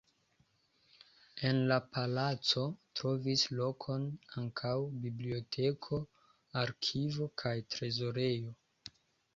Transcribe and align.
En 1.49 1.59
la 1.71 1.77
palaco 1.97 2.63
trovis 3.01 3.43
lokon 3.59 4.09
ankaŭ 4.43 4.75
biblioteko, 5.05 6.01
arkivo 6.65 7.31
kaj 7.45 7.55
trezorejo. 7.77 8.61